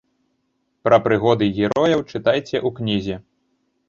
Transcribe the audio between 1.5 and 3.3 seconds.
герояў чытайце ў кнізе.